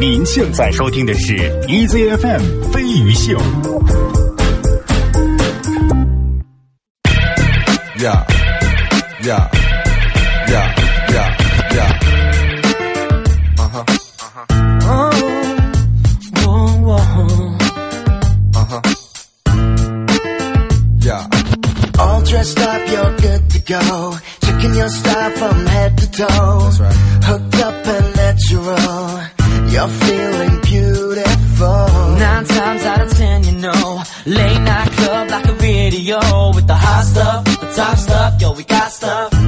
[0.00, 1.36] 您现在收听的是
[1.68, 3.36] EZFM 飞鱼秀。
[7.98, 8.24] Yeah,
[9.22, 9.50] yeah,
[10.48, 10.74] yeah,
[11.12, 11.36] yeah,
[11.76, 11.90] yeah.
[13.58, 13.84] Uh huh,
[18.54, 18.80] uh huh,
[21.02, 21.28] yeah.
[21.98, 24.16] All dressed up, you're good to go.
[24.40, 26.26] Checking your style from head to toe.
[26.26, 26.96] That's right.
[27.22, 29.39] Hooked up and natural.
[29.80, 31.86] You're feeling beautiful.
[32.18, 36.20] Nine times out of ten, you know, late night club like a video
[36.54, 39.39] with the hot stuff, the top stuff, yo, we got stuff.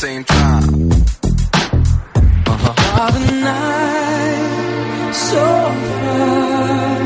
[0.00, 0.92] Same time.
[2.46, 2.74] Uh huh.
[2.96, 5.46] What a night, so
[5.98, 6.98] far,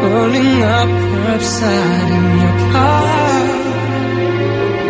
[0.00, 3.44] pulling up curbside in your car.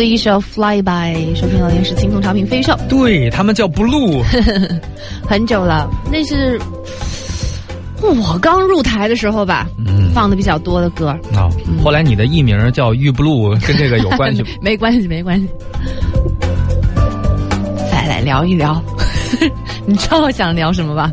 [0.00, 4.22] 的一首《Fly By》，收听到的是青铜潮品飞兽，对他们叫 blue，
[5.28, 6.58] 很久了，那是
[8.00, 11.50] 我刚入台的时候吧，嗯放的比较多的歌，啊、
[11.84, 14.48] 后来你的艺名叫玉 blue， 跟这个有关系吗？
[14.62, 15.46] 没关系，没关系。
[17.90, 18.82] 再来聊一聊，
[19.84, 21.12] 你知道我想聊什么吧？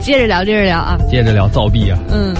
[0.00, 0.96] 接着聊，接着聊啊。
[1.10, 2.32] 接着聊造币啊，嗯，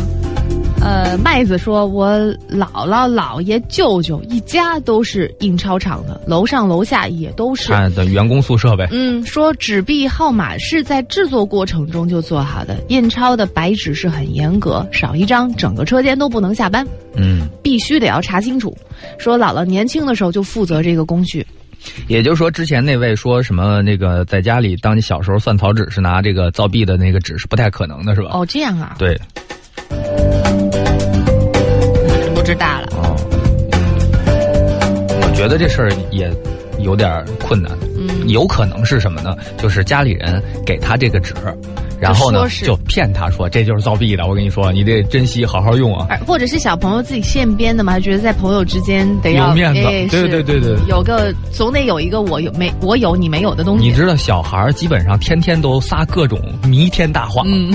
[0.83, 2.11] 呃，麦子说，我
[2.51, 7.69] 姥姥、姥爷、舅舅一家都是印钞厂的，楼上楼下也都是。
[7.69, 8.89] 看的员工宿舍呗。
[8.91, 18.75] 嗯，说纸币号码是在制作过程中就做好的，印钞的白纸是很严格，少一张整个车间都不能下班，嗯，必须得要查清楚。
[19.19, 21.47] 说姥姥年轻的时候就负责这个工序，
[22.09, 28.31] 也就是说，之前那位说什么那个在家里，当你小时候算草纸是拿这个造币的那个纸是不太可能的，是吧？
[28.33, 29.19] 哦，这样啊，对，
[32.51, 32.89] 不知道了。
[32.97, 33.15] 哦，
[35.23, 36.29] 我觉得这事儿也
[36.81, 37.71] 有点困难。
[37.97, 39.37] 嗯，有可能是什么呢？
[39.57, 41.33] 就是家里人给他这个纸，
[42.01, 46.09] 然后呢就骗他说这就是造币的，我跟你说，你得珍惜，好好用啊。
[46.27, 53.87] 或者是小朋友自己现编的嘛，觉得在朋友之间得要有面子哎对对对对有个总得有一个我有没我有你没有的东西。
[53.87, 57.73] 你知道小孩儿基本上天天都撒各种弥天大谎，嗯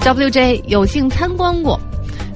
[0.00, 1.78] ，WJ 有幸参观过。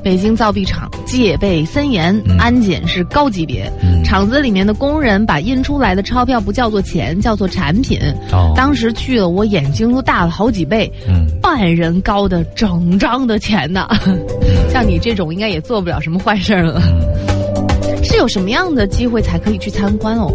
[0.04, 3.72] 北京造币厂戒备森严，嗯安检是高级别。
[3.82, 7.98] 嗯厂子里面的工人把印出来的钞票不叫做钱，叫做产品。
[8.30, 13.88] 哦当时去了，我眼睛都大了好几倍，嗯半人高的整张的钱呢。
[14.70, 16.82] 像你这种应该也做不了什么坏事儿了。
[16.86, 20.30] 嗯，是有什么样的机会才可以去参观哦？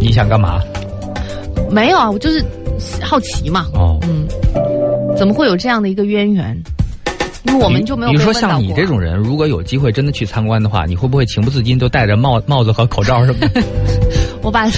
[0.00, 0.60] 你想干嘛？
[1.70, 2.44] 没有啊，我就是
[3.00, 3.66] 好奇嘛。
[3.74, 4.26] 哦，嗯，
[5.16, 6.60] 怎么会有这样的一个渊源？
[7.44, 8.32] 因为我们就没有比如说。
[8.32, 13.62] 像你这种人，如果有机会真的去参观的话，你会不会情不自禁就戴着帽帽子和口罩什么的？
[14.42, 14.68] 我把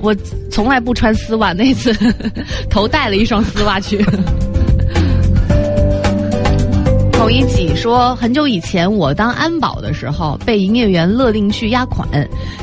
[0.00, 0.14] 我
[0.50, 1.94] 从来不穿丝袜，那次
[2.68, 4.04] 头戴了一双丝袜去。
[7.24, 12.06] 孔一起说，很久以前我当安保的时候，被营业员勒令去押款，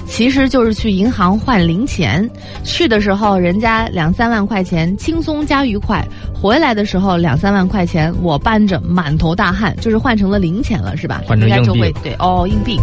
[0.05, 2.29] 其实就是去银行换零钱。
[2.63, 11.23] 去的时候，人家两三万块钱轻松加愉快；回来的时候，两三万块钱我搬着满头大汗，就是换成了零钱了，是吧？
[11.25, 12.79] 换成应该就会对哦，硬币。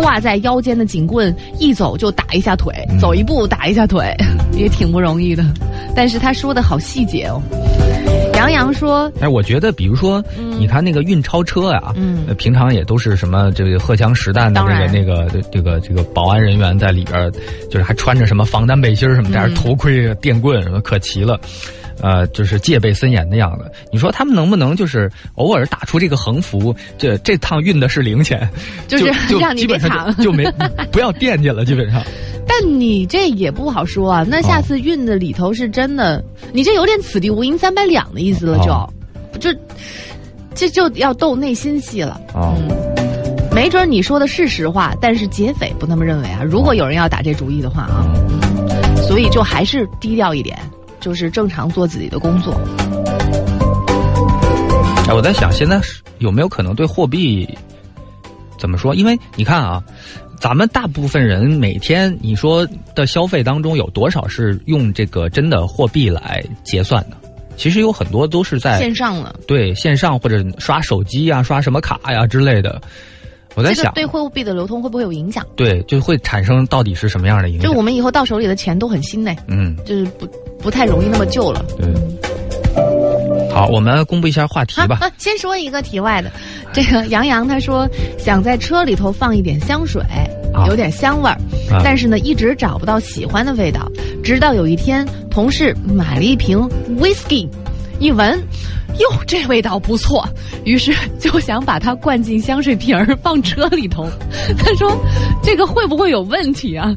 [0.00, 4.14] 挂在腰间的警棍，一走就打一下腿，嗯走一步打一下腿，
[4.56, 5.44] 也挺不容易的。
[5.96, 7.42] 但是他说的好细节哦。
[8.38, 17.30] 杨洋说，哎，我觉得，比如说，你看那个运钞车呀、嗯呃平常也都是什么这个荷枪实弹的那个那个这个这个保安人员在里边，
[17.70, 21.38] 就是还穿着什么防弹背心儿什么，戴着头盔、电棍什么，可齐了。
[22.00, 23.68] 呃，就是戒备森严的样子。
[23.90, 26.72] 你说他们能不能就是偶尔打出这个横幅？
[26.96, 28.48] 这这趟运的是零钱，
[28.86, 30.48] 就是就让你基本上就没
[30.92, 32.00] 不要惦记了，基本上。
[32.60, 34.24] 但你这也不好说啊。
[34.28, 38.88] 那下次运的里头是真的，你这有点此地无银三百两的意思了就，哦
[39.38, 39.50] 就
[40.54, 42.20] 这就要斗内心戏了。
[42.34, 46.42] 哦嗯，没准你说的是实话，但是劫匪不那么认为啊。
[46.42, 50.58] 如果有人要打这主意的话啊，嗯所以就还是低调一点，
[50.98, 52.60] 就是正常做自己的工作。
[55.06, 57.48] 哎，我在想，现在是有没有可能对货币
[58.58, 58.94] 怎么说？
[58.94, 59.80] 因为你看啊，
[60.40, 67.16] 咱们大部分人每天你说的消费当中有多少是用这个真的货币来结算的？
[67.56, 72.80] 其实有很多都是在线上了，对线上或者刷手机呀、刷什么卡呀之类的。
[73.56, 75.44] 我在想，这个对货币的流通会不会有影响？
[75.56, 77.68] 对，就会产生到底是什么样的影响？
[77.68, 80.26] 就我们以后到手里的钱都很新嘞，嗯，就是不
[80.60, 81.64] 不太容易那么旧了。
[81.76, 81.92] 对。
[83.52, 85.00] 好，我们公布一下话题吧。
[85.18, 86.30] 先说一个题外的，
[86.72, 90.02] 这个杨洋他说想在车里头放一点香水，
[90.54, 91.36] 啊有点香味儿，
[91.72, 93.90] 啊但是呢一直找不到喜欢的味道，
[94.22, 96.68] 直到有一天同事买了一瓶
[97.00, 97.48] whisky，
[97.98, 98.40] 一闻。
[98.98, 100.28] 哟，这味道不错，
[100.64, 104.08] 于是就想把它灌进香水瓶儿放车里头。
[104.58, 104.90] 他说
[105.40, 106.92] ：“这个会不会有问题啊？”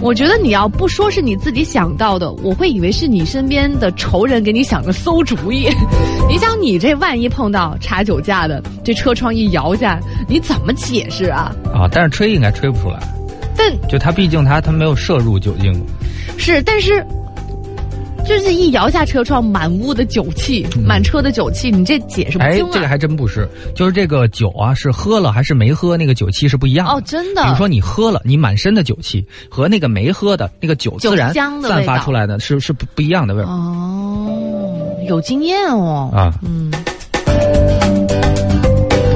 [0.00, 5.68] 我觉得你要不说是你自己想到的，我会以为是你身边的仇人给你想的馊主意。
[6.28, 9.98] 你想，你这万一碰到查酒驾的，这车窗一摇下，
[10.28, 11.54] 你怎么解释啊？
[11.72, 12.98] 啊，但是吹应该吹不出来，
[13.56, 15.74] 但就他毕竟他他没有摄入酒精。
[16.36, 17.04] 是，但是。
[18.26, 26.92] 就是一摇下车窗，满屋的酒气，满车的酒气，你这解释不清啊！，哎这个还真不是，就是这个酒啊，是喝了还是没喝，那个酒气是不一样的。
[26.94, 27.42] 哦，真的。
[27.44, 33.46] 比如说你喝了，你满身的酒气和那个没喝的那个酒自然散发出来的是是不不一样的味儿。
[33.46, 36.10] 哦，有经验哦。
[36.14, 36.72] 啊嗯，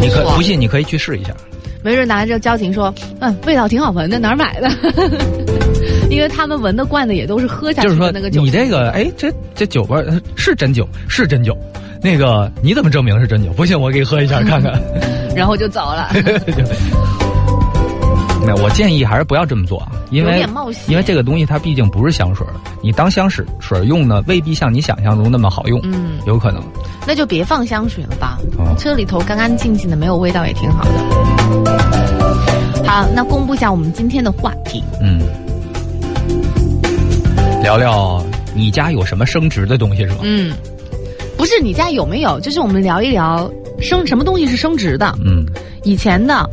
[0.00, 1.34] 你可不信，你可以去试一下。
[1.82, 4.68] 没准拿着交警说，嗯，味道挺好闻的，哪儿买的？
[6.10, 8.40] 因为他们闻的惯的也都是喝下去就是说的那个酒。
[8.42, 10.04] 你这个，哎，这这酒味
[10.36, 11.56] 是真酒，是真酒。
[12.02, 13.52] 那个你怎么证明是真酒？
[13.52, 14.80] 不信我给你喝一下看看。
[15.36, 16.10] 然后就走了。
[18.46, 20.46] 没有，我建议还是不要这么做啊，因有为
[20.86, 26.62] 因为这个东西它毕竟不是香水儿，你当香水水用呢，未必像你想象中那么好用，嗯，有可能。
[27.04, 28.38] 那就别放香水了吧。
[28.56, 30.90] 哦车里头干干净净的，没有味道也挺好的。
[32.86, 34.82] 好，那公布一下我们今天的话题。
[35.02, 35.20] 嗯，
[37.68, 40.20] 聊聊你家有什么升值的东西是吗？
[40.22, 40.54] 嗯，
[41.36, 42.40] 不是你家有没有？
[42.40, 45.14] 就是我们聊一聊升什么东西是升值的。
[45.22, 45.44] 嗯
[45.84, 46.48] 以前的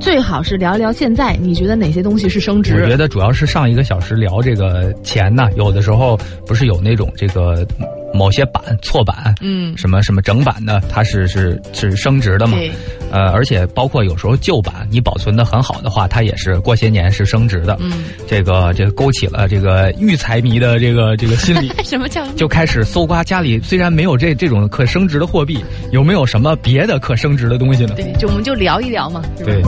[0.00, 2.74] 最好是聊一聊现在你觉得哪些东西是升值？
[2.80, 7.66] 我觉得主要是上一个小时聊这个钱呢，有的时候不是有那种这个
[8.14, 12.70] 某些版错版，嗯什么什么整版的，它是是是升值的嘛对？
[13.10, 17.76] 呃，而且包括有时候旧版你保存的很好的话，它也是过些年是升值的。
[17.80, 21.70] 嗯，这个这个勾起了这个育财迷的这个这个心理。
[21.84, 27.94] 什么叫就开始搜刮家里虽然没有这这种可升值的货币，有没有什么别的可升值的东西呢？
[27.96, 29.22] 对，就我们就聊一聊嘛。
[29.44, 29.62] 对，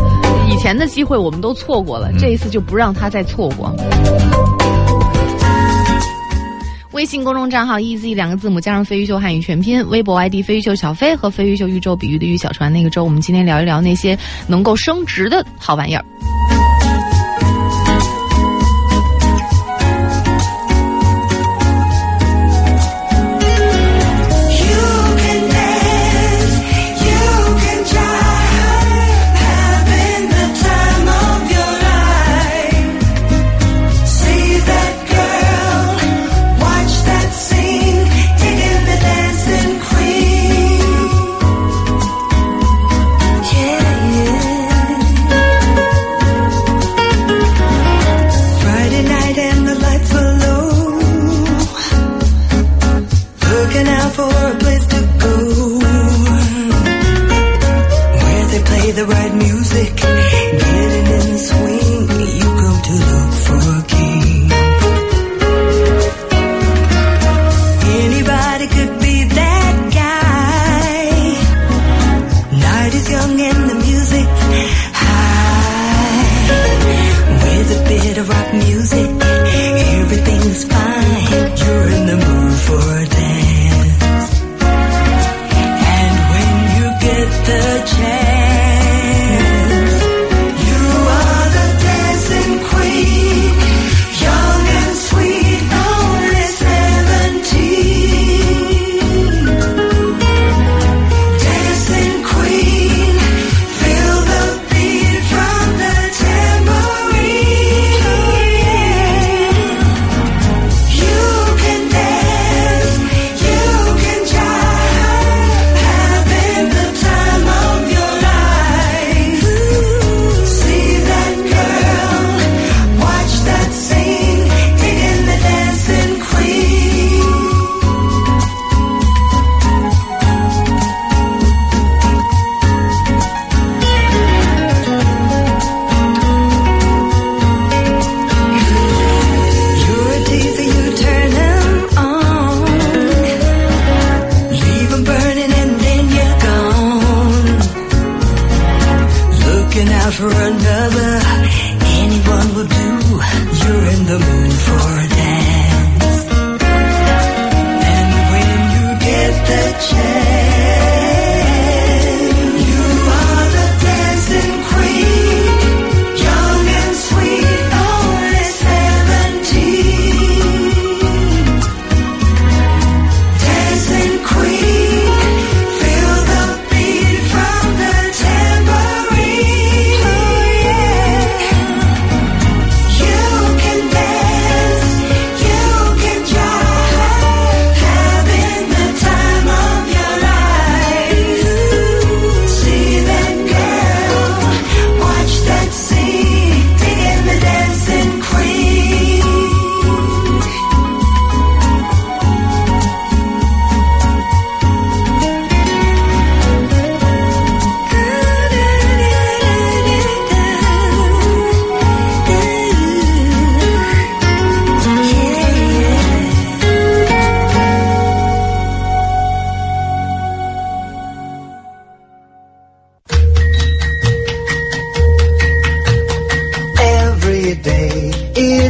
[0.49, 3.75] 以前的机会我们都错过了，这一次就不让他再错过。
[6.93, 16.05] 微信公众账号 “easy” 两个字母加上飞鱼秀汉语全拼，微博 ID 飞鱼秀小飞和飞鱼秀宇宙比喻的喻小船那个周，我们今天聊一聊那些能够升值的好玩意儿。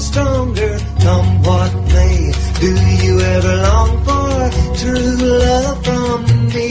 [0.00, 0.78] Stronger.
[1.00, 2.70] Come what may, do
[3.04, 6.24] you ever long for true love from
[6.54, 6.70] me?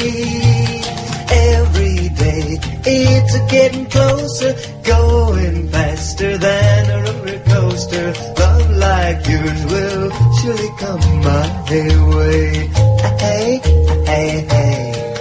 [1.32, 4.54] Every day it's getting closer,
[4.84, 8.14] going faster than a roller coaster.
[8.40, 11.46] Love like yours will surely come my
[12.16, 12.68] way.
[13.20, 13.62] Hey,
[14.06, 15.15] hey, hey.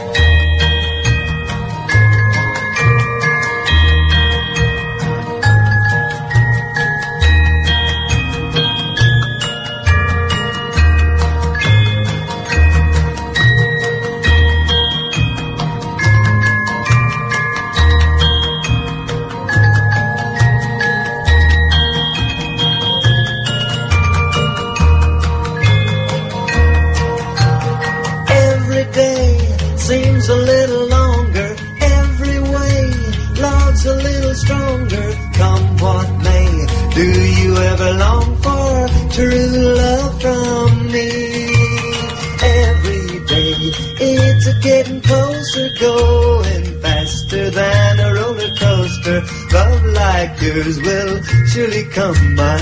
[50.55, 52.57] Like yours will surely come my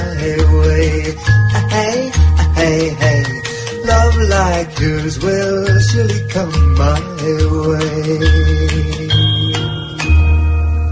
[0.64, 1.14] way.
[1.68, 2.10] Hey,
[2.56, 3.24] hey, hey.
[3.84, 7.00] Love like yours will surely come my
[7.68, 8.18] way.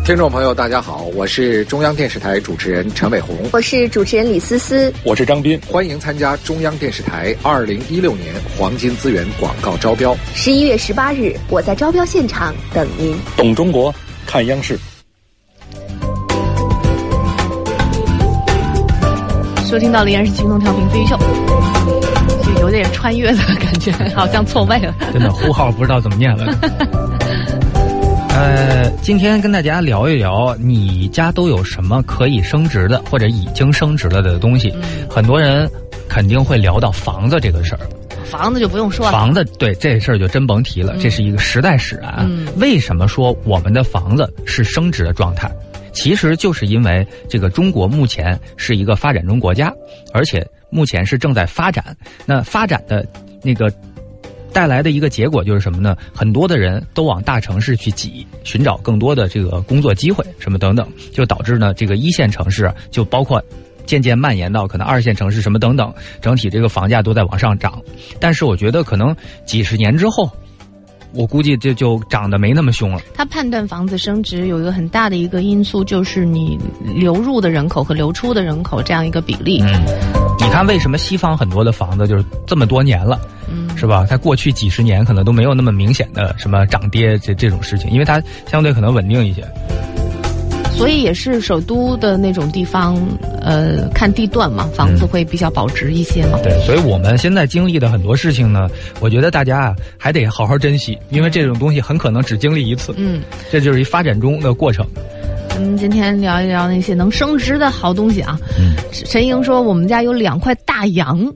[0.04, 5.58] 听众朋友，大家好，我是中央电视台主持人陈伟鸿，我是主持人李思思，我是张斌。
[5.66, 10.16] 欢迎参加中央电视台二零一六年黄金资源广告招标。
[10.34, 13.16] 十一月十八日，我在招标现场等您。
[13.36, 13.94] 懂中国，
[14.26, 14.76] 看央视。
[19.70, 21.16] 收听到的依然是轻松调频飞鱼秀，
[22.42, 24.92] 就有点穿越的感觉，好像错位了。
[25.12, 26.52] 真的呼号不知道怎么念了。
[28.34, 34.74] 呃，今天跟大家聊一聊，你家都有什么可以升值的，或者已经升值了的东西？
[35.08, 35.70] 很多人
[36.08, 37.80] 肯定会聊到房子这个事儿。
[38.24, 42.26] 房子就不用说了，房子对这事儿就真甭提了，这是一个时代使然。
[42.28, 45.48] 嗯为什么说我们的房子是升值的状态？
[45.92, 49.72] 其实就是因为这个中国目前是一个发展中国家，
[50.12, 51.96] 而且目前是正在发展。
[52.26, 53.06] 那发展的
[53.42, 53.72] 那个
[54.52, 55.96] 带来的一个结果就是什么呢？
[56.14, 63.42] 很多的人都往大城市去挤，寻找更多的这个工作机会，什么等等，就导致呢这个一线城市就包括。
[63.86, 67.82] 渐渐蔓延到可能二线城市什么等等，整体这个房价都在往上涨，
[68.20, 70.30] 但是我觉得可能几十年之后，
[71.12, 73.00] 我估计这就涨得没那么凶了。
[73.14, 76.58] 他判断房子升值有一个很大的一个因素，就是你
[76.94, 79.60] 流入的人口和流出的人口这样一个比例。
[79.62, 79.84] 嗯，
[80.38, 83.20] 你看为什么西方很多的房子就是这么多年了，
[83.50, 84.06] 嗯，是吧？
[84.08, 89.44] 它过去几十年可能都没有那么明显的什么涨跌这这种事情，因为它相对可能稳定一些。
[90.80, 92.96] 所以也是首都的那种地方，
[93.42, 96.38] 呃，看地段嘛，房子会比较保值一些嘛。
[96.42, 98.66] 对，所以我们现在经历的很多事情呢，
[98.98, 102.94] 我觉得大家啊还得好好珍惜，因为这种东西很可能只经历一次。
[102.96, 103.20] 嗯，
[103.52, 104.86] 这就是一发展中的过程。
[105.50, 108.40] 咱们今天聊一聊那些能升值的好东西啊。
[108.58, 111.30] 嗯，陈莹说我们家有两块大洋，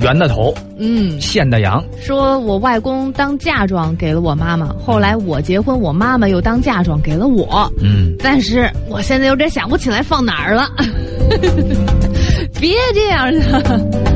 [0.00, 7.70] 圆的头，嗯，现的羊，说我外公当嫁妆给了我妈妈，后来我结婚，我妈妈又当嫁妆给了我。
[7.82, 10.68] 嗯，但是我现在有点想不起来放哪儿了，
[12.60, 14.10] 别这样的。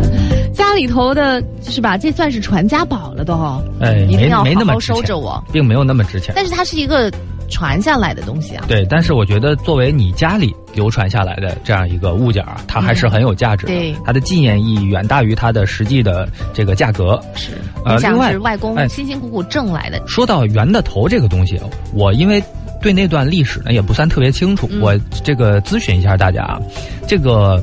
[0.54, 1.98] 家里头的是吧？
[1.98, 3.34] 这算是传家宝了都，
[3.80, 5.42] 哎，一定要没没那好好么收着我。
[5.52, 6.32] 并没有那么值钱。
[6.36, 7.10] 但是它是一个
[7.54, 8.64] 传下来的东西啊。
[8.66, 13.72] 对，但是我觉得作为你家里流传下来的这样一个物件儿，它还是很有价值的。
[13.72, 17.20] 嗯对它的纪念意义远大于它的实际的这个价格。
[17.36, 17.52] 是，
[17.84, 20.02] 呃，另外是外公哎辛辛苦苦挣来的。
[20.06, 21.60] 说到圆的头这个东西，
[21.92, 22.42] 我因为
[22.82, 26.60] 对那段历史呢也不算特别清楚，嗯我这个咨询一下大家啊，
[27.06, 27.62] 这个。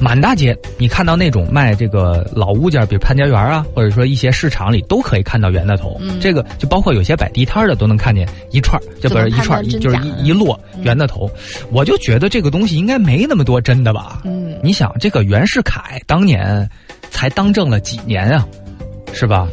[0.00, 5.96] 满大街，你看到那种卖这个老物件，比如潘家园啊，或者说一些市场里，都可以看到袁大头。
[6.00, 11.30] 嗯这个就包括有些摆地摊的都能看见一串儿，就不是一串儿，就是一一摞圆的头。
[11.70, 14.20] 我就觉得这个东西应该没那么多真的吧。
[14.24, 16.68] 嗯，你想，这个袁世凯当年
[17.10, 18.46] 才当政了几年啊，
[19.12, 19.48] 是吧？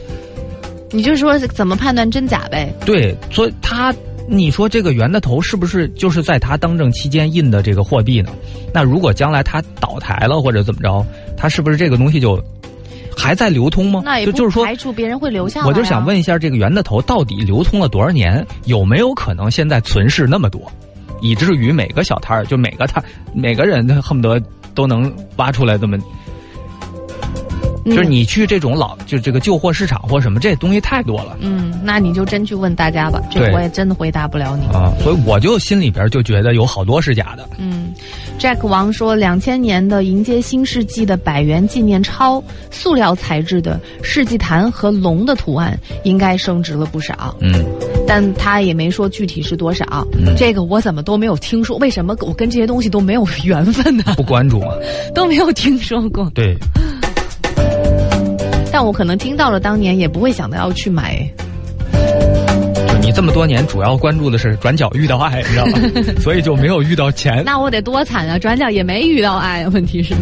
[0.93, 2.73] 你就说怎么判断真假呗？
[2.86, 3.93] 对，所以他，
[4.34, 8.32] 你说这个圆的头是不是就是在他当政期间印的这个货币呢？
[8.74, 12.41] 那如果将来他倒台了或者怎么着，他是不是这个东西就
[13.15, 14.02] 还在流通吗？
[14.06, 14.74] 那也就就是说排。
[14.74, 15.67] 除别人会留下来、啊。
[15.67, 18.46] 我就想问一下，这个圆的头到底流通了多少年？
[18.63, 20.72] 有没有可能现在存世那么多，
[21.22, 24.41] 以至于每个小摊儿，就每个摊，每个人恨不得
[24.74, 25.98] 都能挖出来这么？
[27.86, 34.65] 就是你去这种老就这个旧货市场或什么这东西太多了嗯，那你就真去问大家吧，这我也真的回答不了你。
[34.76, 37.48] 啊，所以我就心里边就觉得有好多是假的。
[37.58, 37.94] 嗯
[38.39, 47.65] ，Jack 王说，两千年的迎接新世纪的百元纪念钞，塑料材质的世纪坛和龙的图案应该升值了不少，嗯，
[48.08, 49.86] 但他也没说具体是多少。
[50.13, 54.04] 嗯这个我怎么都没有听说，为什么我跟这些东西都没有 缘分呢？
[54.15, 54.67] 不关注吗。
[55.13, 56.30] 都没有听说过。
[56.34, 56.58] 对，
[58.82, 61.24] 但我可能听到了，当年也不会想到要去买。
[61.94, 65.78] 就你这么多年主要关注的是转角遇到爱，你知道吗？
[66.20, 67.44] 所以就没有遇到钱。
[67.46, 68.39] 那我得多惨啊！
[68.39, 70.15] 转角也没遇到爱，问题是。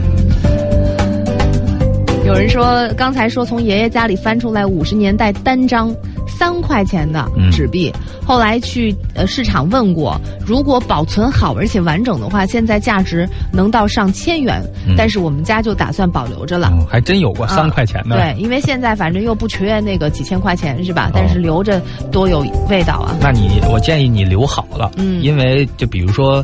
[2.25, 5.95] 有人说，刚才说从爷爷家里翻出来五十年代单张
[6.29, 7.91] 三块钱的纸币，
[8.25, 14.61] 后来去呃市场问过，如果保存好而且完整的话，现在价值能到上千元。
[14.97, 16.69] 但是我们家就打算保留着了。
[16.71, 18.15] 嗯还真有过三块钱的。
[18.15, 21.11] 对，因为现在反正又不缺那个几千块钱是吧？
[21.13, 23.15] 但是留着多有味道啊！
[23.21, 26.43] 那你我建议你留好了，嗯因为就比如说，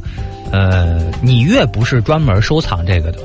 [0.51, 3.19] 呃，你越不是专门收藏这个的，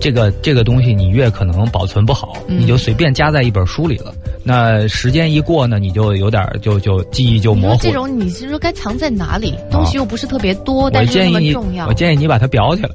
[0.00, 4.12] 这个这个东西你越可能保存不好，嗯你就随便夹在一本书里了。
[4.44, 9.54] 那时间一过呢，你就有点儿就就记忆就模糊这种你是说该藏在哪里？
[9.70, 11.94] 东西又不是特别多，但是那么重要，我。
[11.94, 12.90] 建议你把它裱起来，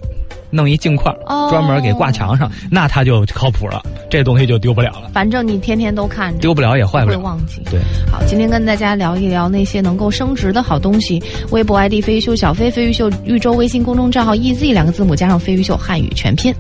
[0.50, 7.18] 弄一镜框，哦专门给挂墙上，那它就靠谱了，这东西就丢不了了，反正你天天都看着，丢不了也坏不了。
[7.18, 7.62] 会忘记。
[7.72, 7.80] 对，
[8.12, 11.22] 好，今天跟大家聊一聊那些能够升值的好东西。
[11.52, 16.54] 微博 ID 飞鱼秀小飞飞鱼秀豫州微信公众账号 EZ 两个字母加上飞鱼秀汉语全拼。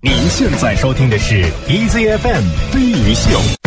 [0.00, 2.42] 您现在收听的是 EZFM
[2.72, 3.61] 飞鱼秀。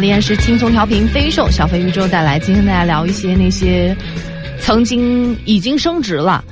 [0.00, 3.94] 听到的依然是轻松调频飞兽小飞宇宙带来，今天大家聊一些那些
[4.58, 6.42] 曾经已经升值了，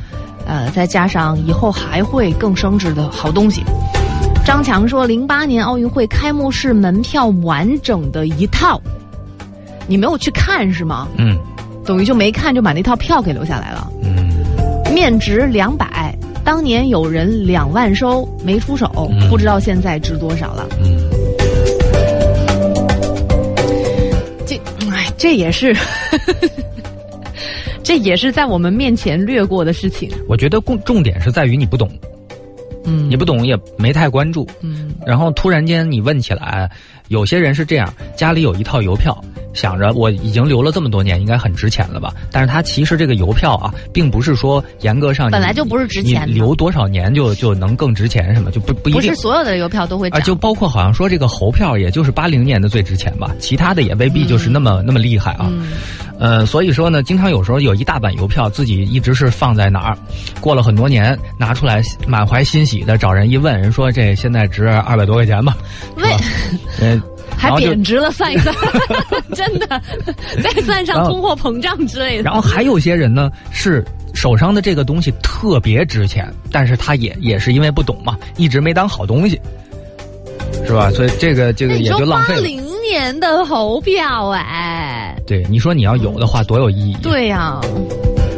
[0.46, 3.62] 呃，再加上以后还会更升值的好东西。
[4.44, 8.80] 张强说，零八年奥运会开幕式门票完整的一套，
[9.86, 11.08] 你没有去看是吗？
[11.16, 11.36] 嗯
[11.86, 13.90] 等于就没看就把那套票给留下来了。
[14.02, 20.67] 嗯，面值两百，当年有人两万收没出手，嗯不知道现在值多少了。
[25.18, 25.74] 这也是，
[27.82, 30.10] 这也是在我们面前略过的事情。
[30.28, 31.90] 我觉得重重点是在于你不懂，
[32.84, 33.10] 嗯。
[33.10, 34.94] 你不懂也没太关注，嗯。
[35.04, 36.70] 然后突然间你问起来，
[37.08, 39.16] 有些人是这样，家里有一套邮票，
[39.54, 42.12] 想着我已经留了这么多年，应该很值钱了吧？
[42.30, 49.14] 但是他其实这个邮票啊，并不是说严格上本来就不是值钱你留多少年就就能更值钱什么，就不不一定不是。
[49.16, 50.22] 所有的邮票都会啊，涨。
[50.22, 55.46] 就包括好像说这个猴票，也就是八零年的最值钱吧，其他的也未必就是那么、那么厉害啊。
[55.50, 55.72] 嗯
[56.20, 59.96] 呃，所以说呢，经常有时候有一大版邮票，自己一直是放在哪儿，
[60.40, 65.56] 过了很多年拿出来，满怀欣喜的找人一问，人说这现在值二百多块钱吧，
[65.94, 66.10] 为
[66.80, 66.97] 嗯，
[67.38, 68.54] 还贬值了，算一算，
[69.34, 69.80] 真的，
[70.42, 72.22] 再算上通货膨胀之类的。
[72.24, 79.40] 然后还有些人呢是手上的这个东西特别值钱，但是他也也是因为不懂嘛，一直没当好东西，
[80.66, 80.90] 是吧？
[80.90, 82.40] 所以这个这个也就浪费了。
[82.40, 87.60] 八零年的猴票，哎，对，你说你要有的话多有意义，，对呀、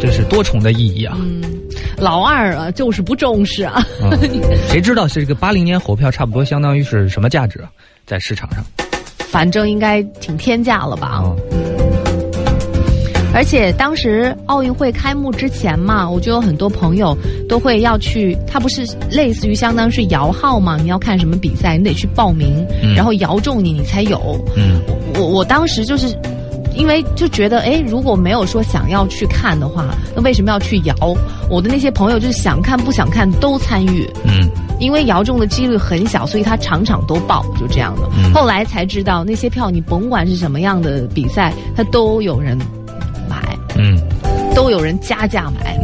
[0.00, 1.16] 这是多重的意义啊。
[1.18, 1.42] 嗯，
[1.96, 3.82] 老二啊，就是不重视啊。
[4.02, 4.10] 嗯，
[4.68, 7.70] 谁知道这个八零年猴票差不多相当于是什么价值啊？
[8.10, 8.64] 在市场上
[9.30, 11.06] 反正应该挺天价了吧？
[11.06, 11.30] 啊，
[13.32, 17.16] 而且当时奥运会开幕之前嘛，我就有很多朋友
[17.48, 20.76] 都会要去，它不是类似于相当于是摇号嘛？
[20.76, 24.18] 你要看什么比赛，你得去报名，嗯然后摇中你，你才有。
[24.56, 24.80] 嗯
[25.14, 26.12] 我我当时就是。
[26.76, 30.94] 因为就觉得，哎，如果没有说想要去看的话，那为什么要去摇？
[31.50, 34.48] 我的那些朋友就是想看不想看都参与，嗯
[34.80, 38.08] 因为摇中的几率很小，所以他场场都爆，就这样的。
[38.16, 38.32] 嗯。
[38.32, 42.58] 后来才知道，那些票你甭管是什么样的比赛，他都有人
[43.28, 43.96] 买，嗯。
[44.54, 45.78] 都有人加价买。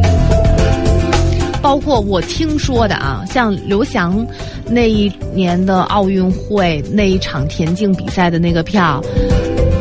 [1.63, 4.25] 包括我听说的啊，像刘翔
[4.69, 9.03] 那一年的奥运会那一场田径比赛的那个票，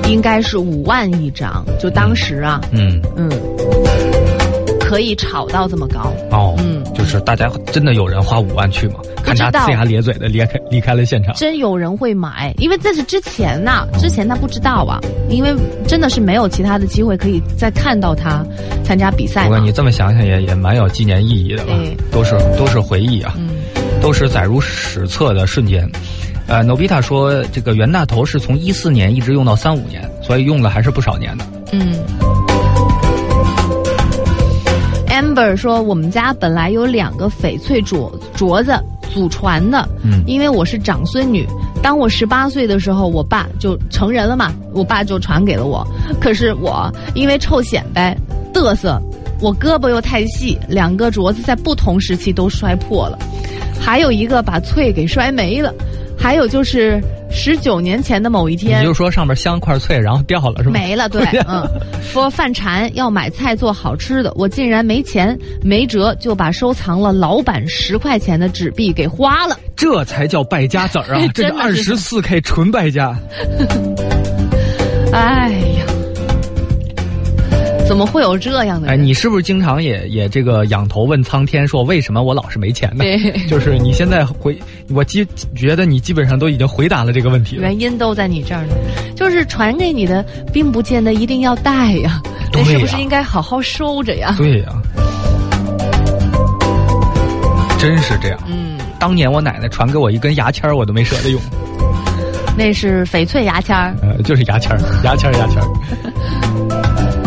[0.08, 3.00] 应该是五万一张，就当时啊，嗯。
[3.16, 3.30] 嗯，
[4.88, 6.12] 可以炒到这么高。
[6.32, 9.00] 哦，嗯就是大家真的有人花五万去吗？
[9.24, 11.34] 看他呲牙咧嘴的离开离开了现场。
[11.34, 15.56] 真有人会买，因为这是之前呐、之前他不知道啊，因为
[15.88, 18.46] 真的是没有其他的机会可以再看到他
[18.84, 19.72] 参加比赛嘛不过你。
[19.72, 21.98] 这么想想也也蛮有纪念意义的吧对？
[22.12, 23.50] 都是都是回忆啊，嗯，
[24.02, 25.90] 都是载入史册的瞬间。
[26.48, 31.46] 呃，Nobita 说这个袁大头是从一四年一直用到三五年，所以用了还是不少年的。
[31.72, 31.96] 嗯。
[35.36, 38.74] Amber 说：“我们家本来有两个翡翠镯镯子，
[39.14, 39.86] 祖传的。
[40.02, 41.46] 嗯因为我是长孙女，
[41.84, 45.86] 当我十八岁的时候，我爸就成人了嘛，我爸就传给了我。
[46.22, 48.18] 可是我因为臭显摆、
[48.54, 48.98] 嘚瑟，
[49.42, 53.20] 我胳膊又太细，两个镯子在不同时期都摔破了，
[53.78, 55.74] 还有一个把翠给摔没了。
[56.18, 57.04] 还有就是
[57.36, 60.72] 十九年前的某一天你天，就说上面镶块翠，然后掉了是吧？
[60.72, 61.68] 没了，对， 嗯，
[62.02, 69.60] 说犯馋要买菜做好吃的，我竟然没钱，没辙就把收藏了老板十块钱的纸币给花了。
[69.76, 71.28] 这才叫败家子儿啊！
[71.36, 73.14] 这二十四 K 纯败家。
[75.12, 75.75] 哎呀，
[77.88, 83.04] 怎么会有这样的哎，你是不是经常也也这个仰头问苍天，说为什么我老是没钱呢？
[83.04, 84.58] 对就是你现在回，
[84.90, 87.62] 我基觉得你基本上都已经回答了这个问题了。
[87.62, 88.74] 原因都在你这儿呢，
[89.16, 92.22] 就是传给你的，并不见得一定要带呀，
[92.52, 94.34] 那是不是应该好好收着呀？
[94.38, 94.74] 对呀、
[97.78, 98.40] 真是这样。
[98.48, 101.40] 嗯，当年我奶奶传给我一根牙签儿，我都没舍得用。
[102.58, 105.68] 那是翡翠牙签儿，呃，就是牙签儿，牙签儿，牙签儿。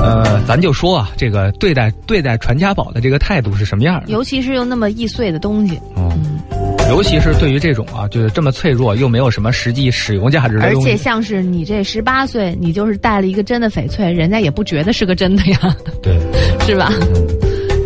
[0.00, 4.06] 呃，咱就说啊，这个对待对待传家宝的这个态度是什么样的？
[4.08, 6.40] 尤其是用那么易碎的东西，嗯，
[6.88, 16.18] 尤其是对于这种啊，就是这么脆弱又没有什么实际使用价值的而东西，且像是你这十八岁，你就是带了一个真的翡翠，人家也不觉得是个真的呀，对，
[16.64, 16.92] 是吧？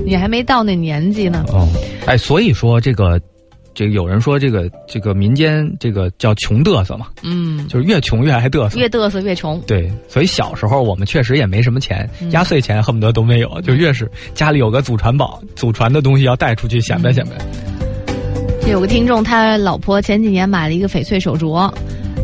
[0.05, 1.45] 你还没到那年纪呢。
[1.49, 1.67] 哦，
[2.07, 3.19] 哎，所以说这个，
[3.75, 8.79] 这个有人说这个这个民间这个叫穷嘚瑟嘛，嗯，就是越穷越爱嘚瑟。
[8.79, 9.61] 越嘚瑟越穷。
[9.67, 17.33] 对，所以小时候我们确实也没什么钱，嗯压岁钱恨不得都没有，就越是家里有个祖传宝、祖传的东西要带出去显摆显摆。
[18.71, 21.69] 有个听众，他老婆前几年买了一个翡翠手镯，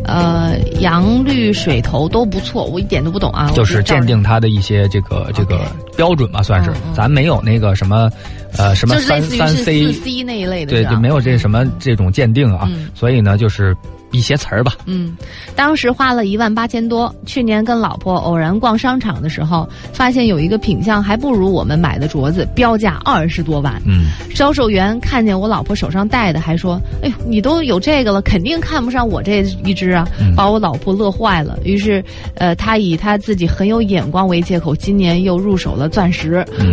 [0.05, 3.51] 呃，洋绿水头都不错，我一点都不懂啊。
[3.57, 5.63] 就是鉴定它的一些这个这个
[5.97, 6.71] 标准吧，算是。
[6.95, 8.09] 咱没有那个什么，
[8.57, 12.69] 呃，什么三三 C、四 C 那一类的，对，就没有这什么这种鉴定啊。
[12.95, 13.77] 所以呢，就是。
[14.11, 14.73] 一些词儿吧。
[14.87, 15.15] 嗯，
[15.55, 17.15] 当时花了一万八千多。
[17.27, 23.75] 去年跟老婆偶然逛商场的时候，发现有一个品相还不如我们买的镯子，标价二十多万。
[23.85, 31.59] 嗯，销售员看见我老婆手上戴的，还说：“哎呦，你都有这个了，肯定看不上我这一只啊！”把我老婆乐坏了。
[31.63, 32.03] 于是，
[32.37, 36.43] 呃，他以他自己很有眼光为借口，今年又入手了钻石。
[36.59, 36.73] 嗯，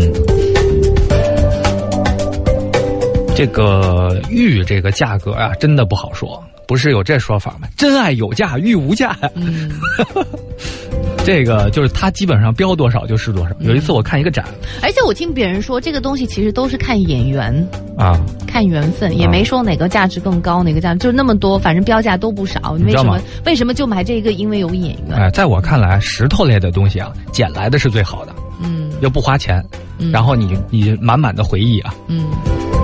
[3.36, 6.42] 这个玉这个价格啊，真的不好说。
[6.68, 7.68] 不是有这说法吗？
[7.78, 9.16] 真爱有价，玉无价。
[9.36, 9.72] 嗯，
[11.24, 13.54] 这个就是它基本上标多少就是多少。
[13.60, 14.44] 有一次我看一个展，
[14.82, 17.54] 而且我听别人说，这个东西其实都是看眼缘
[17.96, 22.76] 啊，看缘分，也没说哪个价值更高，哪个价就那么多，反正标价都不少。
[22.80, 23.20] 你为什么？
[23.46, 24.32] 为什么就买这个？
[24.32, 25.16] 因为有眼缘。
[25.16, 28.34] 哎，在我看来，石头类的东西啊，捡来的是最好的。
[28.60, 29.64] 嗯，又不花钱，
[30.12, 31.94] 然后你你满满的回忆啊。
[32.08, 32.26] 嗯。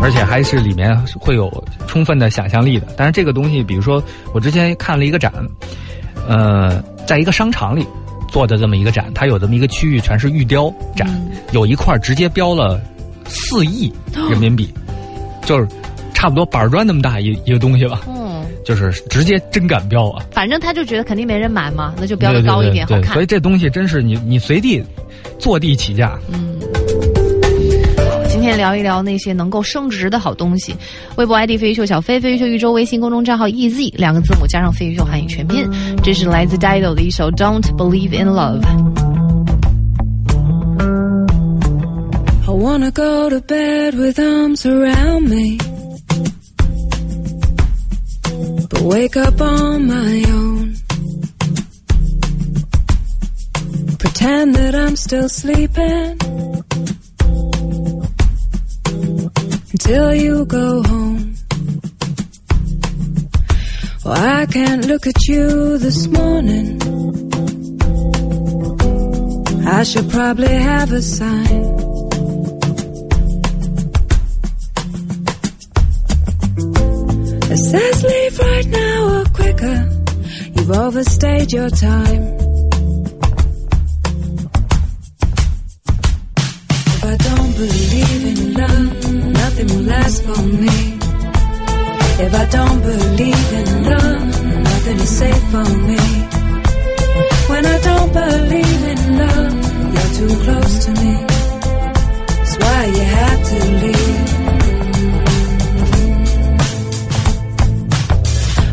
[0.01, 1.51] 而且还是里面会有
[1.87, 2.87] 充分的想象力的。
[2.97, 5.31] 但是这个东西，比如说我之前看了一个展，
[6.27, 7.85] 呃，在一个商场里
[8.29, 11.07] 做的这么一个展，它有这么一个区域全是玉雕展，
[11.51, 12.81] 有一块直接标了
[13.27, 13.93] 四亿
[14.29, 14.73] 人民币，
[15.45, 15.67] 就是
[16.13, 18.01] 差不多板砖那么大一一个东西吧。
[18.07, 20.25] 嗯，就是直接真敢标啊！
[20.31, 23.13] 反正他就觉得肯定没人买嘛，那就标的高一点，好看。
[23.13, 24.83] 所以这东西真是你你随地
[25.37, 26.17] 坐地起价。
[26.31, 26.59] 嗯。
[28.41, 30.75] 今天聊一聊那些能够升值的好东西。
[31.15, 35.69] 微博 ID 飞鱼秀小飞，飞鱼秀宇宙微信公众账号 EZ 两个字母加上飞鱼秀汉语全拼。
[36.01, 38.63] 这是来自 Dido 的一首 Don't Believe in Love。
[42.47, 45.59] I wanna go to bed with arms around me,
[48.69, 50.73] but wake up on my own.
[53.99, 56.17] Pretend that I'm still sleeping.
[59.91, 61.35] Until you go home.
[64.05, 66.79] Well, I can't look at you this morning.
[69.67, 71.63] I should probably have a sign.
[77.53, 79.89] It says leave right now or quicker.
[80.55, 82.40] You've overstayed your time.
[89.61, 90.97] Nothing will last for me.
[92.23, 95.99] If I don't believe in love, nothing is safe for me.
[97.49, 99.53] When I don't believe in love,
[99.93, 101.13] you're too close to me.
[102.27, 104.29] That's why you have to leave.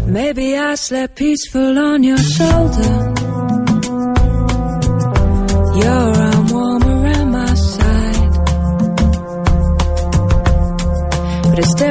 [0.06, 3.14] Maybe I slept peaceful on your shoulder.
[5.82, 6.17] Your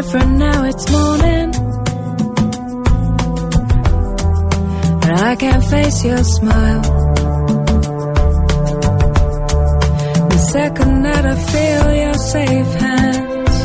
[0.02, 1.50] different now, it's morning.
[5.02, 6.82] But I can't face your smile.
[10.34, 13.58] The second that I feel your safe hands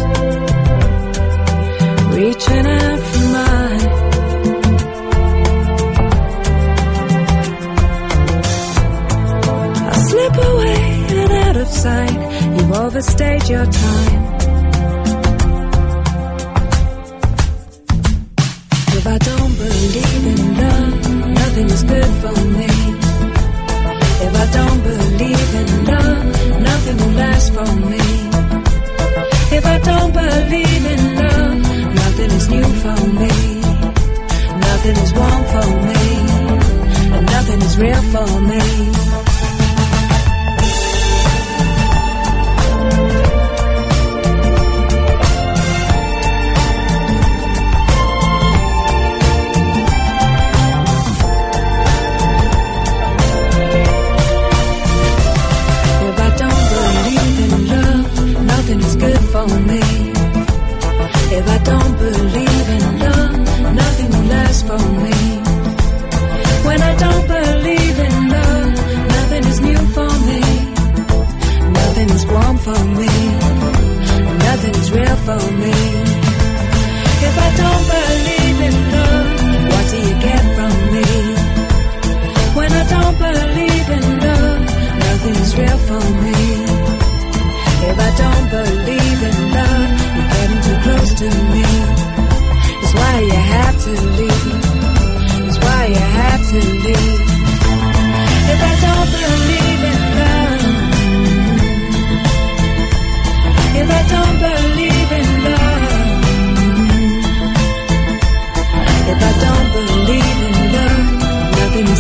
[2.17, 3.89] reaching out for mine.
[9.91, 10.81] I slip away
[11.21, 12.19] and out of sight.
[12.57, 14.22] You've overstayed your time.
[19.73, 22.71] Believe in love, nothing is good for me.
[24.27, 26.25] If I don't believe in love,
[26.69, 28.22] nothing will last for me.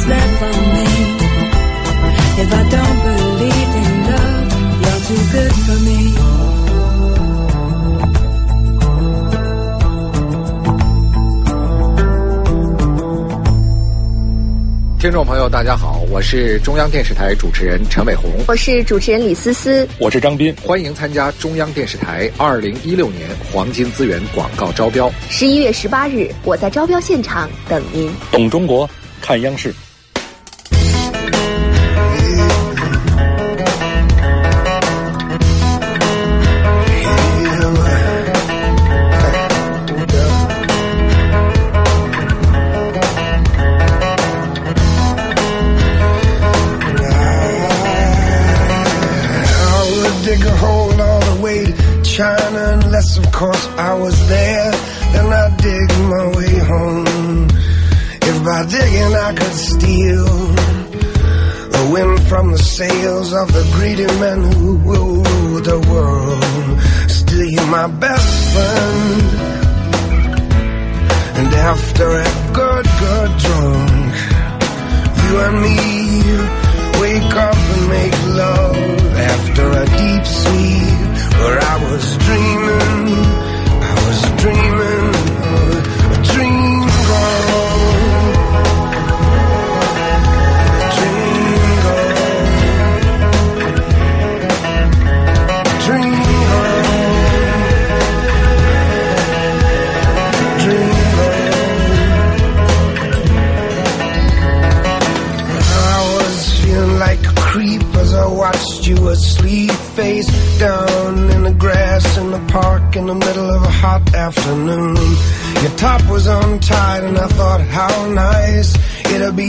[0.02, 0.86] slept on me.
[2.42, 4.48] If I don't believe in love,
[4.82, 6.00] you're too good for me.
[15.24, 25.10] 朋友，大家好，我是中央电视台主持人陈伟鸿，我是主持人李思思，我是张斌，欢迎参加中央电视台二零一六年黄金资源广告招标。
[25.28, 28.12] 十一月十八日，我在招标现场等您。
[28.30, 28.88] 懂中国，
[29.20, 29.72] 看央视。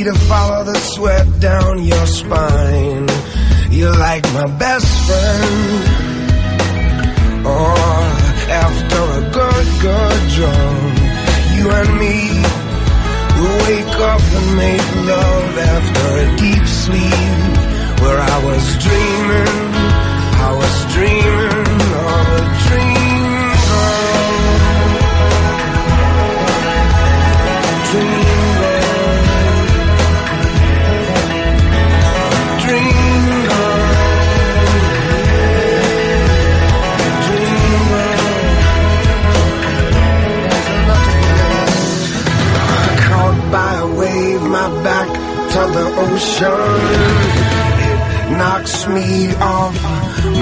[0.04, 3.08] To follow the sweat down your spine.
[3.72, 5.84] You're like my best friend.
[7.46, 11.00] Oh, after a good, good drunk,
[11.56, 12.64] you and me
[13.44, 15.33] We'll wake up and make love
[45.98, 46.54] ocean.
[47.86, 49.76] It knocks me off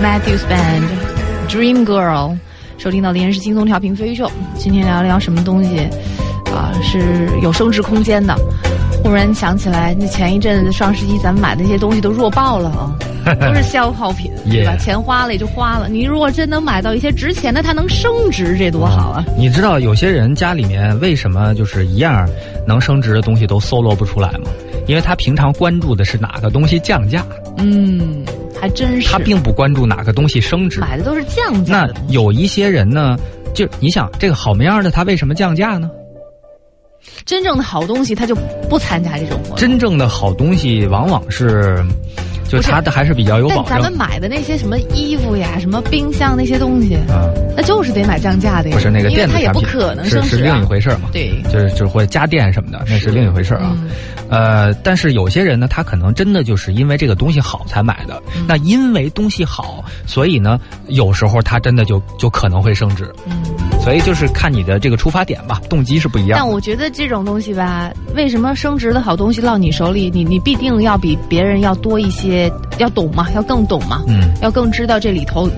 [0.00, 0.84] Matthews Band
[1.48, 2.36] Dream Girl，
[2.78, 4.30] 收听到的依然是轻松调频飞鱼秀。
[4.56, 5.88] 今天聊聊什么东西
[6.54, 8.32] 啊、是有升值空间的。
[9.02, 12.94] 忽然想起来，那前一阵子双十一咱们买的那些东西都弱爆了啊，
[13.34, 15.88] 都是消耗品，对吧钱花了也就花了。
[15.88, 19.24] 你如果真能买到一些值钱的，它能升值，这多好啊！
[19.36, 22.28] 你知道有些人家里面为什么就是一样
[22.66, 24.50] 能升值的东西都搜罗不出来吗？
[24.86, 27.24] 因为他平常关注的是哪个东西降价，
[27.58, 28.24] 嗯，
[28.58, 29.08] 还真是。
[29.10, 30.80] 他并不关注哪个东西升值。
[30.80, 32.12] 买的都是降价那。
[32.12, 33.18] 有一些人呢，
[33.54, 35.90] 就你想这个好模样的，他为什么降价呢？
[37.24, 38.34] 真正的好东西，他就
[38.68, 39.56] 不参加这种活动。
[39.56, 41.82] 真正的好东西往往是，
[42.48, 43.98] 就它的还是比较有保但咱们。
[43.98, 48.74] 买的那些什么衣服呀、什么冰箱那些东西，啊，那就是得买降价的呀。
[48.74, 51.08] 不是那个因为它也电子产品，不可能是是升值啊另一回事儿嘛。
[51.12, 53.76] 对，就是就是或者家电什么的，那是另一回事儿啊。
[53.82, 53.90] 嗯
[54.30, 58.22] 呃，但是有些人呢，他可能真的就是因为这个东西好才买的。
[58.36, 63.10] 嗯那因为东西好，所以呢，有时候他真的就就可能会升值。
[63.26, 63.34] 嗯。
[63.88, 66.34] 所以就是看你的这个出发点吧，动机是不一样的。
[66.36, 75.48] 但我觉得这种东西吧，为什么升值的好东西落你手里，你你必定要比别人要多一些，要懂嘛，要更懂嘛，嗯要更知道这里头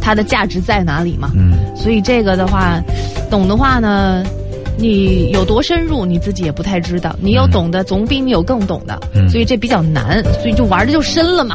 [0.00, 1.30] 它的价值在哪里嘛。
[1.36, 2.82] 嗯，所以这个的话，
[3.30, 4.24] 懂的话呢，
[4.76, 7.14] 你有多深入，你自己也不太知道。
[7.20, 11.54] 你有懂的，总比你有更懂的，嗯所以这比较难，所以就玩的就深了嘛。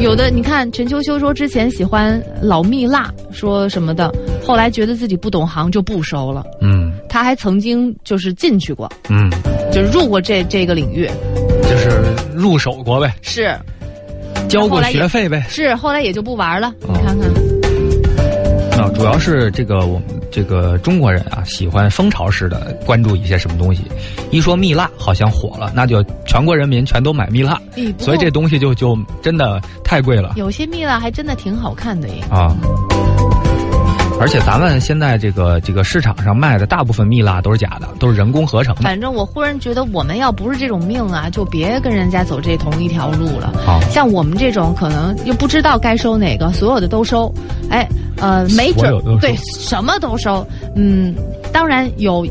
[0.00, 4.12] 有的你看陈秋秋说之前喜欢老蜜蜡，说什么的，
[4.44, 6.44] 后来觉得自己不懂行就不收了。
[6.60, 9.30] 嗯他还曾经就是进去过，嗯，
[9.72, 11.10] 就是入过这这个领域，
[11.62, 12.02] 就是
[12.34, 13.56] 入手过呗，是
[14.48, 15.44] 交过学费呗。
[15.48, 16.68] 是，后来也就不玩了。
[16.86, 20.04] 哦你看看，啊，主要是这个我们
[20.36, 23.82] 这个中国人啊，喜欢蜂巢式的关注一些什么东西。
[24.30, 27.58] 一说蜜蜡好像火了，那就全国人民全都买蜜蜡，
[27.96, 32.22] 所以这东西就就真的太贵了有些蜜蜡还真的挺好看的耶。
[32.30, 32.54] 啊。
[34.18, 38.82] 而且咱们现在这个这个市场上卖的大部分蜜蜡都是假的，都是人工合成的。
[38.82, 43.52] 反正我忽然觉得，我们要不是这种命啊，就别跟人家走这同一条路了。
[43.64, 47.32] 好像我们这种可能又不知道该收哪个，所有的都收，
[47.70, 47.86] 哎，
[48.16, 50.46] 呃，没准对什么都收。
[50.74, 51.14] 嗯，
[51.52, 52.26] 当然有。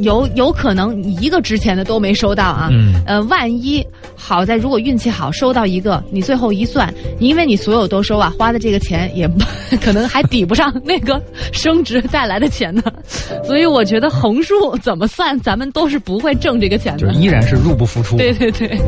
[0.00, 3.84] 有有可能你一个值钱的都没收到啊，嗯呃，万一
[4.14, 9.28] 好在如果运气好收到一个，你最后一算，因为你所有都收啊，花的这个钱也
[9.80, 11.20] 可能还抵不上那个
[11.52, 12.82] 升值带来的钱呢，
[13.44, 16.98] 所以我觉得横竖怎么算，咱们都是不会挣这个钱的。
[16.98, 18.16] 就是依然是入不敷出。
[18.16, 18.78] 对对对，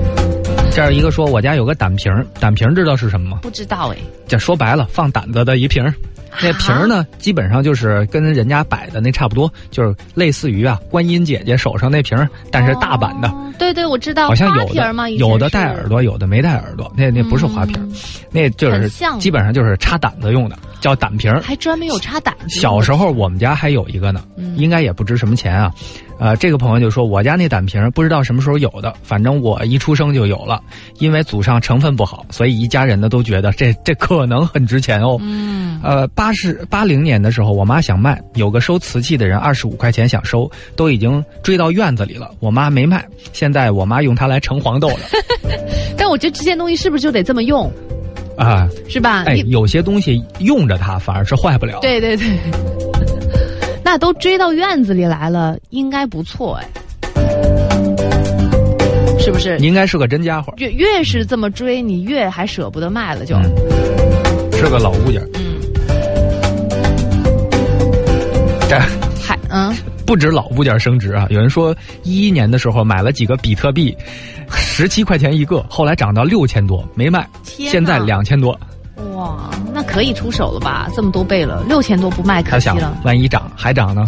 [0.71, 3.39] 这儿一个说我家有个胆瓶儿，胆瓶儿知道是什么吗？
[3.43, 5.93] 不知道哎，这说白了，放胆子的一瓶儿。
[6.41, 17.87] 那瓶儿呢，基本上就是跟人家摆的那差不多，就是类似于啊观音姐姐手上那瓶儿，但是大版的，哦对对，我知道，好像有的有的是带耳朵，有的没戴耳朵，那那不是花瓶儿，
[18.31, 21.41] 那就是基本上就是插胆子用的，叫胆瓶儿。
[21.43, 22.49] 还专门有插胆子。
[22.61, 25.71] 小时候我们家还有一个呢，嗯应该也不值什么钱啊。
[26.23, 30.63] 呃，这个朋友就说我家那胆瓶不知道什么时候有的，反正我一出生就有了，
[31.01, 35.19] 因为祖上成分不好，所以一家人呢都觉得这这可能很值钱哦。
[35.21, 43.05] 嗯，呃，八十八零年的时候，我妈想卖，有个收瓷器的人二十五块钱想收，都已经追到院子里了，我妈没卖。
[43.33, 45.01] 现在我妈用它来盛黄豆了
[45.99, 47.69] 但我觉得这些东西是不是就得这么用，
[48.39, 48.69] 啊！
[48.89, 49.25] 是吧？
[49.25, 51.81] 哎，有些东西用着它反而是坏不了。
[51.81, 52.29] 对对对，
[53.93, 56.67] 那都追到院子里来了，应该不错哎，
[59.19, 59.59] 是不是？
[59.59, 63.37] 你应该是个真家伙，越越是这么追，你越还舍不得卖了就。
[63.37, 63.53] 嗯
[64.55, 65.23] 是个老物件。
[65.35, 65.61] 嗯，
[68.67, 68.79] 这
[69.21, 69.77] 还嗯，
[70.07, 71.27] 不止老物件升值啊！
[71.29, 73.95] 有人说一一年的时候买了几个比特币，
[74.51, 78.59] 十七块钱一个，后来涨到六千多没卖，现在两千多。
[79.15, 80.89] 哇，那可以出手了吧？
[80.95, 82.97] 这么多倍了，六千多不卖可他想惜了。
[83.05, 84.05] 万一涨还涨呢？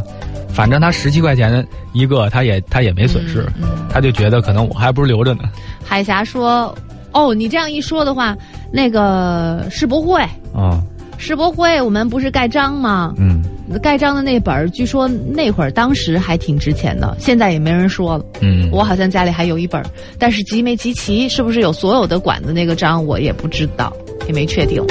[0.48, 5.42] 反正他十七块钱一个，他也他也没损失，嗯他就觉得可能我还不如留着呢。
[5.84, 6.72] 海霞说
[7.12, 8.36] ：“哦，你这样一说的话，
[8.72, 10.20] 那个世博会，
[10.54, 10.80] 啊、
[11.18, 13.12] 世博会我们不是盖章吗？
[13.16, 13.42] 嗯
[13.82, 18.24] 盖章的那本儿，据说那会儿当时还挺值钱的，现在也没人说了。
[18.40, 19.82] 嗯，我好像家里还有一本，
[20.18, 23.92] 但是集没集齐，是不是有所有的馆子那个章，我也不知道，
[24.26, 24.84] 也没确定。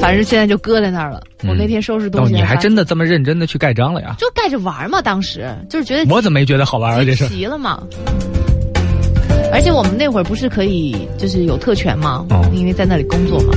[0.00, 1.22] 反正现在就搁在那儿了。
[1.46, 4.16] 我那天收拾东哦，西，你还真的这么认真的去盖章了呀？
[4.18, 7.04] 就盖着玩嘛，当时就是觉得我怎么没觉得好玩啊？
[7.04, 7.82] 这集是齐了嘛。
[9.52, 13.52] 而且我们那会儿不是可以就是有特权嘛，哦因为在那里工作嘛。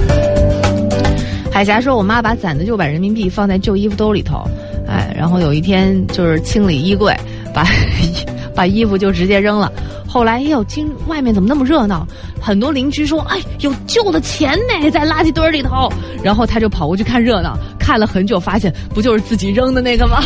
[1.52, 4.44] 海霞说：“我妈把攒的六百人民币放在旧衣服兜里头，
[4.88, 7.16] 哎，然后有一天就是清理衣柜，
[7.54, 7.66] 把
[8.56, 9.72] 把衣服就直接扔了。
[10.08, 12.08] 后来，哎呦，今外面怎么那么热闹？
[12.40, 15.92] 很多邻居说，哎，有旧的钱呢，在垃圾堆里头。
[16.24, 20.24] 然后他就跑过去看热闹，看了很久，发现不就是自己扔的那个吗？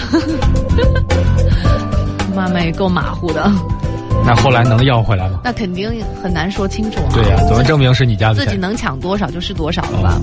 [2.35, 3.51] 妈妈也够马虎的，
[4.25, 5.39] 那后来能要回来吗？
[5.43, 5.89] 那肯定
[6.21, 7.09] 很难说清楚啊。
[7.13, 8.33] 对呀、怎么证明是你家？
[8.33, 10.19] 自己能抢多少就是多少了吧？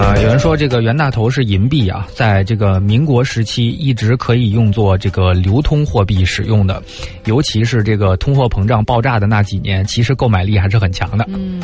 [0.00, 6.82] 啊、有人说这个袁大头是银币啊，在这个民国时期一直可以用作这个流通货币使用的，
[7.24, 11.26] 尤其是这个通货膨胀爆炸的那几年，其实购买力还是很强的。
[11.28, 11.60] 嗯，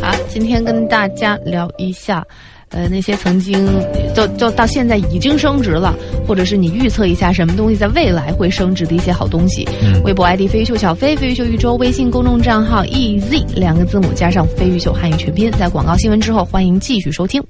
[0.00, 2.24] 好，今天跟大家聊一下，
[2.70, 3.66] 呃，那些曾经
[4.14, 5.94] 就就到现在已经升值了，
[6.26, 9.68] 或者是你预测一下什么东西在未来会升值的一些好东西。
[9.82, 17.42] 嗯微博 ID 飞鱼秀小飞，飞鱼秀一周，微信公众账号 EZ 两个字母加上飞鱼秀汉语全拼，在广告新闻之后，欢迎继续收听。